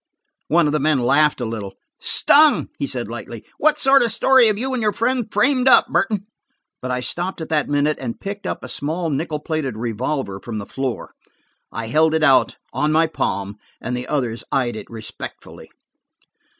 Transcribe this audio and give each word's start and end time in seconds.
One 0.47 0.65
of 0.65 0.73
the 0.73 0.79
men 0.79 0.97
laughed 0.97 1.39
a 1.41 1.45
little. 1.45 1.75
"Stung!" 1.99 2.69
he 2.79 2.87
said 2.87 3.07
lightly. 3.07 3.45
"What 3.59 3.77
sort 3.77 4.01
of 4.01 4.07
a 4.07 4.11
story 4.11 4.47
have 4.47 4.57
you 4.57 4.73
and 4.73 4.81
your 4.81 4.93
friend 4.93 5.31
framed 5.31 5.67
up, 5.69 5.85
Burton?' 5.89 6.23
But 6.81 6.89
I 6.89 7.01
stopped 7.01 7.39
at 7.39 7.49
that 7.49 7.69
minute 7.69 7.99
and 8.01 8.19
picked 8.19 8.47
up 8.47 8.63
a 8.63 8.67
small 8.67 9.11
nickel 9.11 9.37
plated 9.37 9.77
revolver 9.77 10.39
from 10.39 10.57
the 10.57 10.65
floor. 10.65 11.11
I 11.71 11.85
held 11.89 12.15
it 12.15 12.23
out, 12.23 12.55
on 12.73 12.91
my 12.91 13.05
palm, 13.05 13.57
and 13.79 13.95
the 13.95 14.07
others 14.07 14.43
eyed 14.51 14.75
it 14.75 14.89
respectfully. 14.89 15.69